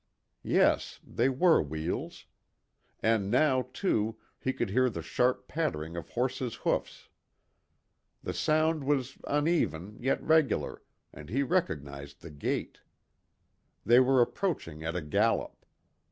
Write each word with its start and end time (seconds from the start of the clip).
Yes, 0.41 0.99
they 1.05 1.29
were 1.29 1.61
wheels. 1.61 2.25
And 3.03 3.29
now, 3.29 3.67
too, 3.71 4.17
he 4.39 4.51
could 4.51 4.71
hear 4.71 4.89
the 4.89 5.03
sharp 5.03 5.47
pattering 5.47 5.95
of 5.95 6.09
horses' 6.09 6.55
hoofs. 6.65 7.07
The 8.23 8.33
sound 8.33 8.83
was 8.83 9.19
uneven, 9.27 9.97
yet 10.01 10.19
regular, 10.23 10.81
and 11.13 11.29
he 11.29 11.43
recognized 11.43 12.21
the 12.23 12.31
gait. 12.31 12.79
They 13.85 13.99
were 13.99 14.21
approaching 14.23 14.83
at 14.83 14.95
a 14.95 15.03
gallop. 15.03 15.63